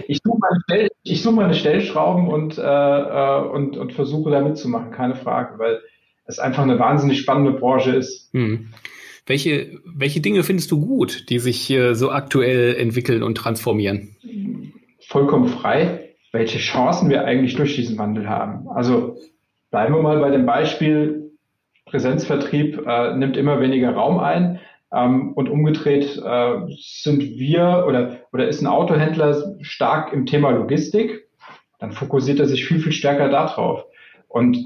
[0.08, 4.40] ich suche meine, Stell, ich suche meine Stellschrauben und, äh, äh, und, und versuche da
[4.40, 5.80] mitzumachen, keine Frage, weil
[6.24, 8.30] es einfach eine wahnsinnig spannende Branche ist.
[8.32, 8.68] Hm.
[9.26, 14.16] Welche, welche Dinge findest du gut, die sich äh, so aktuell entwickeln und transformieren?
[15.10, 16.06] Vollkommen frei.
[16.32, 18.68] welche Chancen wir eigentlich durch diesen Wandel haben.
[18.68, 19.16] Also
[19.72, 21.32] bleiben wir mal bei dem Beispiel,
[21.86, 24.60] Präsenzvertrieb äh, nimmt immer weniger Raum ein.
[24.92, 31.28] Ähm, und umgedreht äh, sind wir oder, oder ist ein Autohändler stark im Thema Logistik,
[31.80, 33.86] dann fokussiert er sich viel, viel stärker darauf.
[34.28, 34.56] Und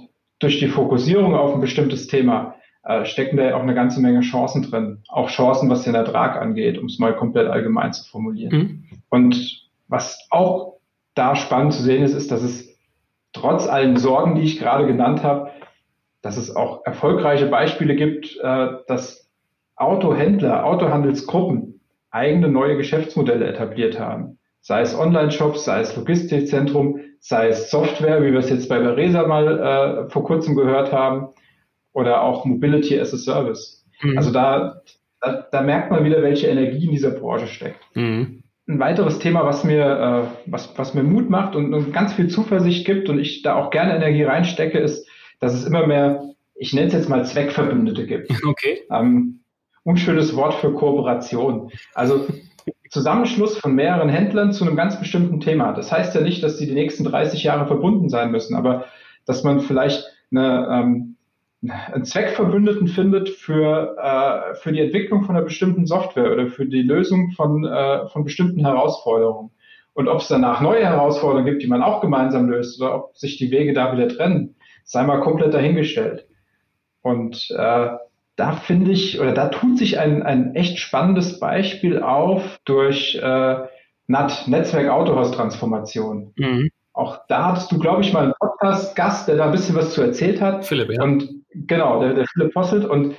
[0.40, 4.20] durch die Fokussierung auf ein bestimmtes Thema äh, stecken da ja auch eine ganze Menge
[4.20, 5.02] Chancen drin.
[5.08, 8.58] Auch Chancen, was den Ertrag angeht, um es mal komplett allgemein zu formulieren.
[8.58, 8.84] Mhm.
[9.08, 10.78] Und was auch
[11.14, 12.76] da spannend zu sehen ist, ist, dass es
[13.32, 15.50] trotz allen Sorgen, die ich gerade genannt habe,
[16.22, 19.30] dass es auch erfolgreiche Beispiele gibt, äh, dass
[19.76, 24.38] Autohändler, Autohandelsgruppen eigene neue Geschäftsmodelle etabliert haben.
[24.60, 29.26] Sei es Online-Shops, sei es Logistikzentrum, sei es Software, wie wir es jetzt bei Veresa
[29.26, 31.34] mal äh, vor kurzem gehört haben,
[31.94, 33.84] oder auch Mobility as a Service.
[34.02, 34.18] Mhm.
[34.18, 34.82] Also da,
[35.20, 37.80] da, da, merkt man wieder, welche Energie in dieser Branche steckt.
[37.94, 38.43] Mhm.
[38.66, 42.28] Ein weiteres Thema, was mir, äh, was, was mir Mut macht und, und ganz viel
[42.28, 45.06] Zuversicht gibt und ich da auch gerne Energie reinstecke, ist,
[45.40, 48.30] dass es immer mehr, ich nenne es jetzt mal Zweckverbündete gibt.
[48.46, 48.82] Okay.
[48.90, 49.40] Ähm,
[49.82, 51.70] unschönes Wort für Kooperation.
[51.94, 52.26] Also
[52.88, 55.72] Zusammenschluss von mehreren Händlern zu einem ganz bestimmten Thema.
[55.72, 58.86] Das heißt ja nicht, dass sie die nächsten 30 Jahre verbunden sein müssen, aber
[59.26, 61.13] dass man vielleicht eine, ähm,
[61.70, 66.82] einen Zweckverbündeten findet für, äh, für die Entwicklung von einer bestimmten Software oder für die
[66.82, 69.50] Lösung von, äh, von bestimmten Herausforderungen.
[69.94, 73.36] Und ob es danach neue Herausforderungen gibt, die man auch gemeinsam löst, oder ob sich
[73.36, 76.26] die Wege da wieder trennen, sei mal komplett dahingestellt.
[77.02, 77.90] Und äh,
[78.36, 83.56] da finde ich, oder da tut sich ein, ein echt spannendes Beispiel auf durch äh,
[84.06, 86.32] NAT, Netzwerk Autohaus Transformation.
[86.36, 86.70] Mhm.
[86.92, 90.02] Auch da hattest du, glaube ich, mal einen Podcast-Gast, der da ein bisschen was zu
[90.02, 90.64] erzählt hat.
[90.64, 91.02] Philipp, ja.
[91.02, 92.84] Und genau, der, der Philipp Posselt.
[92.84, 93.14] Und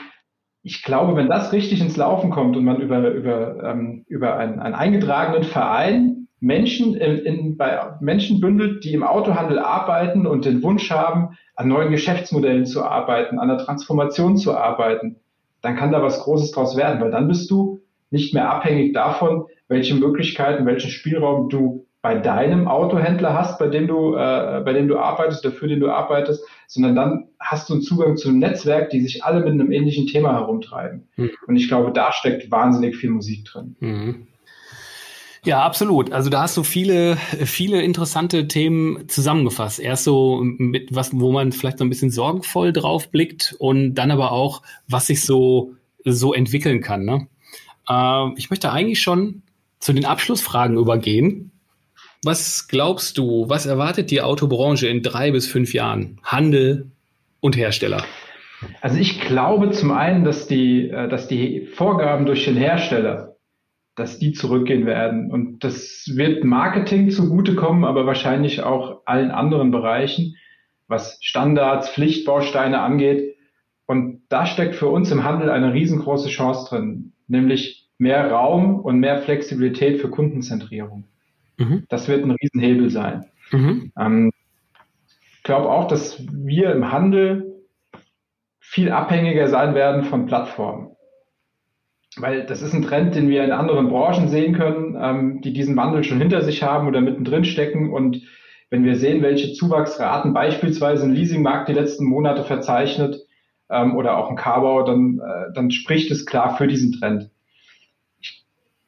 [0.63, 4.59] ich glaube, wenn das richtig ins Laufen kommt und man über, über, ähm, über einen,
[4.59, 10.61] einen eingetragenen Verein Menschen in, in, bei Menschen bündelt, die im Autohandel arbeiten und den
[10.63, 15.17] Wunsch haben, an neuen Geschäftsmodellen zu arbeiten, an der Transformation zu arbeiten,
[15.61, 17.79] dann kann da was Großes draus werden, weil dann bist du
[18.11, 23.87] nicht mehr abhängig davon, welche Möglichkeiten, welchen Spielraum du bei deinem Autohändler hast, bei dem
[23.87, 27.73] du, äh, bei dem du arbeitest oder für den du arbeitest, sondern dann hast du
[27.73, 31.07] einen Zugang zu einem Netzwerk, die sich alle mit einem ähnlichen Thema herumtreiben.
[31.15, 31.31] Mhm.
[31.47, 33.75] Und ich glaube, da steckt wahnsinnig viel Musik drin.
[33.79, 34.27] Mhm.
[35.45, 36.11] Ja, absolut.
[36.11, 39.79] Also da hast du viele, viele interessante Themen zusammengefasst.
[39.79, 44.11] Erst so mit was, wo man vielleicht so ein bisschen sorgenvoll drauf blickt und dann
[44.11, 47.03] aber auch, was sich so, so entwickeln kann.
[47.03, 47.27] Ne?
[47.89, 49.41] Äh, ich möchte eigentlich schon
[49.79, 51.49] zu den Abschlussfragen übergehen.
[52.25, 56.19] Was glaubst du, was erwartet die Autobranche in drei bis fünf Jahren?
[56.23, 56.89] Handel
[57.39, 58.03] und Hersteller?
[58.81, 63.35] Also ich glaube zum einen, dass die, äh, dass die Vorgaben durch den Hersteller
[63.95, 65.31] dass die zurückgehen werden.
[65.31, 70.35] Und das wird Marketing zugutekommen, aber wahrscheinlich auch allen anderen Bereichen,
[70.87, 73.37] was Standards, Pflichtbausteine angeht.
[73.85, 78.99] Und da steckt für uns im Handel eine riesengroße Chance drin, nämlich mehr Raum und
[78.99, 81.05] mehr Flexibilität für Kundenzentrierung.
[81.57, 81.85] Mhm.
[81.89, 83.25] Das wird ein Riesenhebel sein.
[83.51, 83.91] Mhm.
[83.99, 84.31] Ähm,
[85.37, 87.65] ich glaube auch, dass wir im Handel
[88.59, 90.95] viel abhängiger sein werden von Plattformen
[92.17, 95.75] weil das ist ein Trend, den wir in anderen Branchen sehen können, ähm, die diesen
[95.75, 97.91] Wandel schon hinter sich haben oder mittendrin stecken.
[97.91, 98.21] Und
[98.69, 103.19] wenn wir sehen, welche Zuwachsraten beispielsweise ein Leasingmarkt die letzten Monate verzeichnet
[103.69, 107.29] ähm, oder auch ein Carbau, dann, äh, dann spricht es klar für diesen Trend.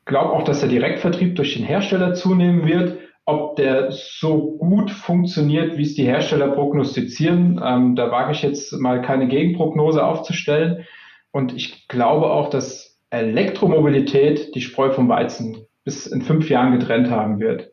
[0.07, 2.97] Ich glaube auch, dass der Direktvertrieb durch den Hersteller zunehmen wird.
[3.25, 8.71] Ob der so gut funktioniert, wie es die Hersteller prognostizieren, ähm, da wage ich jetzt
[8.79, 10.85] mal keine Gegenprognose aufzustellen.
[11.33, 17.11] Und ich glaube auch, dass Elektromobilität die Spreu vom Weizen bis in fünf Jahren getrennt
[17.11, 17.69] haben wird.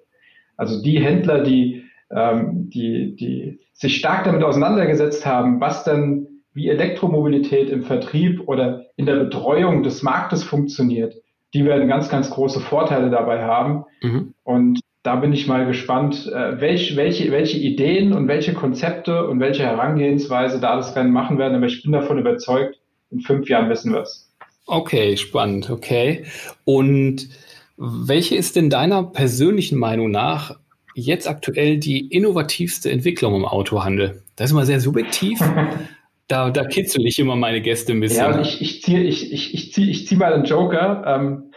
[0.57, 6.68] Also die Händler, die, ähm, die, die sich stark damit auseinandergesetzt haben, was denn wie
[6.68, 11.14] Elektromobilität im Vertrieb oder in der Betreuung des Marktes funktioniert,
[11.54, 13.84] die werden ganz, ganz große Vorteile dabei haben.
[14.02, 14.34] Mhm.
[14.42, 19.38] Und da bin ich mal gespannt, äh, welche, welche, welche Ideen und welche Konzepte und
[19.38, 21.54] welche Herangehensweise da das Rennen machen werden.
[21.54, 24.30] Aber ich bin davon überzeugt, in fünf Jahren wissen wir es.
[24.66, 26.24] Okay, spannend, okay.
[26.64, 27.28] Und
[27.76, 30.56] welche ist denn deiner persönlichen Meinung nach
[30.94, 34.22] jetzt aktuell die innovativste Entwicklung im Autohandel?
[34.36, 35.38] Das ist immer sehr subjektiv.
[36.28, 38.32] Da, da kitzel ich immer meine Gäste ein bisschen.
[38.32, 41.04] Ja, ich, ich ziehe ich, ich, ich zieh, ich zieh mal einen Joker.
[41.06, 41.50] Ähm,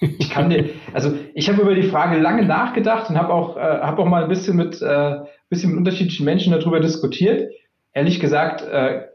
[0.18, 3.60] ich kann dir, also ich habe über die Frage lange nachgedacht und habe auch, äh,
[3.60, 5.16] hab auch mal ein bisschen mit, äh,
[5.48, 7.50] bisschen mit unterschiedlichen Menschen darüber diskutiert.
[7.92, 9.06] Ehrlich gesagt, äh,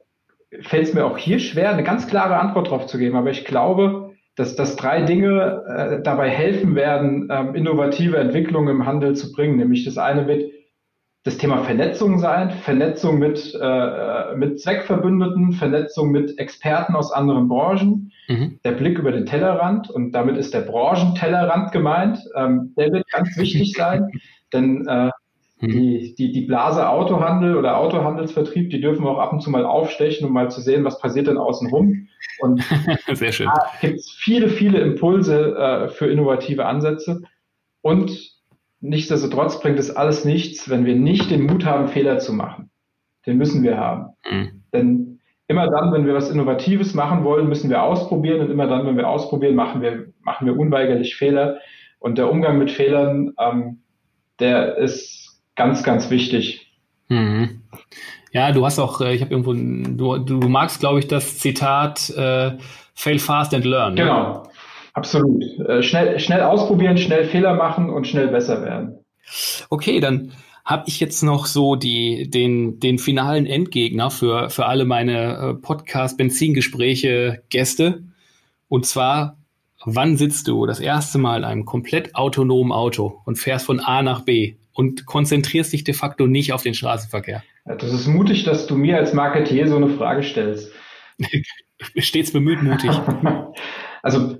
[0.61, 3.15] fällt es mir auch hier schwer, eine ganz klare Antwort drauf zu geben.
[3.15, 8.85] Aber ich glaube, dass, dass drei Dinge äh, dabei helfen werden, ähm, innovative Entwicklungen im
[8.85, 9.57] Handel zu bringen.
[9.57, 10.51] Nämlich das eine wird
[11.23, 18.11] das Thema Vernetzung sein, Vernetzung mit, äh, mit Zweckverbündeten, Vernetzung mit Experten aus anderen Branchen,
[18.27, 18.59] mhm.
[18.65, 22.19] der Blick über den Tellerrand und damit ist der Branchentellerrand gemeint.
[22.35, 24.09] Ähm, der wird ganz wichtig sein,
[24.51, 25.11] denn äh,
[25.61, 25.71] mhm.
[25.71, 29.65] die, die, die Blase Autohandel oder Autohandelsvertrieb, die dürfen wir auch ab und zu mal
[29.65, 32.09] aufstechen, um mal zu sehen, was passiert denn außen rum.
[32.39, 32.61] Und
[33.13, 33.47] Sehr schön.
[33.47, 37.21] da gibt es viele, viele Impulse äh, für innovative Ansätze.
[37.81, 38.32] Und
[38.83, 42.69] nichtsdestotrotz bringt es alles nichts, wenn wir nicht den Mut haben, Fehler zu machen.
[43.25, 44.13] Den müssen wir haben.
[44.29, 44.63] Mhm.
[44.73, 48.85] Denn immer dann, wenn wir was Innovatives machen wollen, müssen wir ausprobieren und immer dann,
[48.85, 51.59] wenn wir ausprobieren, machen wir, machen wir unweigerlich Fehler.
[51.99, 53.81] Und der Umgang mit Fehlern, ähm,
[54.39, 56.73] der ist ganz, ganz wichtig.
[57.07, 57.61] Mhm.
[58.31, 62.09] Ja, du hast auch, äh, ich habe irgendwo, du, du magst, glaube ich, das Zitat
[62.09, 62.57] äh,
[62.95, 63.93] Fail fast and learn.
[63.93, 64.43] Ne?
[64.93, 65.43] Absolut.
[65.59, 68.99] Äh, schnell, schnell ausprobieren, schnell Fehler machen und schnell besser werden.
[69.69, 70.31] Okay, dann
[70.65, 75.53] habe ich jetzt noch so die, den, den finalen Endgegner für, für alle meine äh,
[75.55, 78.03] Podcast-Benzingespräche-Gäste.
[78.69, 79.35] Und zwar,
[79.83, 84.01] wann sitzt du das erste Mal in einem komplett autonomen Auto und fährst von A
[84.01, 87.43] nach B und konzentrierst dich de facto nicht auf den Straßenverkehr?
[87.65, 90.71] Das ist mutig, dass du mir als Marketier so eine Frage stellst.
[91.97, 92.91] Stets bemüht, mutig.
[94.01, 94.37] also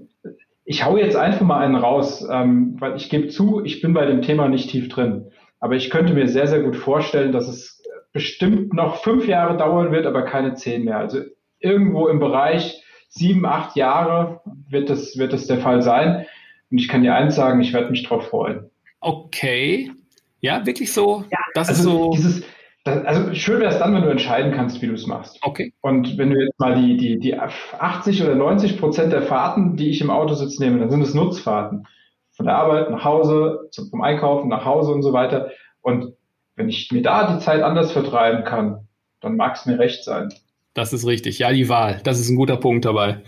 [0.65, 4.05] ich hau jetzt einfach mal einen raus, ähm, weil ich gebe zu, ich bin bei
[4.05, 5.31] dem Thema nicht tief drin.
[5.59, 9.91] Aber ich könnte mir sehr, sehr gut vorstellen, dass es bestimmt noch fünf Jahre dauern
[9.91, 10.97] wird, aber keine zehn mehr.
[10.97, 11.21] Also
[11.59, 16.25] irgendwo im Bereich sieben, acht Jahre wird es, wird es der Fall sein.
[16.71, 18.69] Und ich kann dir eins sagen, ich werde mich drauf freuen.
[18.99, 19.91] Okay.
[20.39, 21.23] Ja, wirklich so.
[21.31, 22.11] Ja, das also ist so.
[22.11, 22.43] Dieses,
[22.83, 25.39] das, also schön wäre es dann, wenn du entscheiden kannst, wie du es machst.
[25.41, 25.73] Okay.
[25.81, 29.89] Und wenn du jetzt mal die, die, die 80 oder 90 Prozent der Fahrten, die
[29.89, 31.87] ich im Auto sitze, nehme, dann sind es Nutzfahrten
[32.35, 35.51] von der Arbeit nach Hause, zum Einkaufen nach Hause und so weiter.
[35.81, 36.13] Und
[36.55, 38.87] wenn ich mir da die Zeit anders vertreiben kann,
[39.21, 40.33] dann mag es mir recht sein.
[40.73, 41.39] Das ist richtig.
[41.39, 42.01] Ja, die Wahl.
[42.03, 43.21] Das ist ein guter Punkt dabei.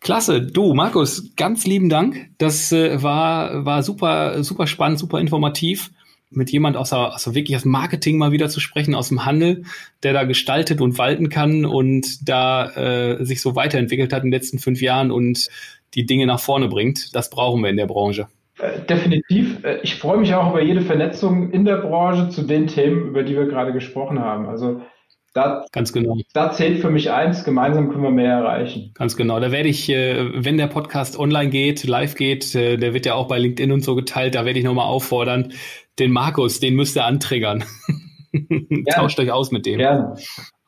[0.00, 0.42] Klasse.
[0.42, 2.28] Du, Markus, ganz lieben Dank.
[2.38, 5.90] Das äh, war, war super, super spannend, super informativ
[6.36, 9.64] mit jemand aus der, der wirklich aus Marketing mal wieder zu sprechen, aus dem Handel,
[10.02, 14.38] der da gestaltet und walten kann und da äh, sich so weiterentwickelt hat in den
[14.38, 15.48] letzten fünf Jahren und
[15.94, 17.14] die Dinge nach vorne bringt.
[17.14, 18.28] Das brauchen wir in der Branche.
[18.58, 19.64] Äh, definitiv.
[19.64, 23.22] Äh, ich freue mich auch über jede Vernetzung in der Branche zu den Themen, über
[23.22, 24.46] die wir gerade gesprochen haben.
[24.46, 24.82] Also
[25.32, 26.16] da, Ganz genau.
[26.32, 28.92] Da zählt für mich eins, gemeinsam können wir mehr erreichen.
[28.94, 29.40] Ganz genau.
[29.40, 33.26] Da werde ich, äh, wenn der Podcast online geht, live geht, der wird ja auch
[33.26, 35.52] bei LinkedIn und so geteilt, da werde ich nochmal auffordern,
[35.98, 37.64] den Markus, den müsst ihr antriggern.
[38.94, 39.78] Tauscht euch aus mit dem.
[39.78, 40.16] Gerne.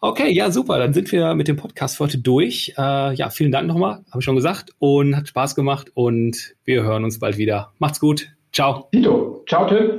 [0.00, 0.78] Okay, ja, super.
[0.78, 2.74] Dann sind wir mit dem Podcast für heute durch.
[2.76, 4.70] Äh, ja, vielen Dank nochmal, habe ich schon gesagt.
[4.78, 7.72] Und hat Spaß gemacht und wir hören uns bald wieder.
[7.78, 8.30] Macht's gut.
[8.52, 8.88] Ciao.
[8.92, 9.42] Tito.
[9.48, 9.98] Ciao, Tim.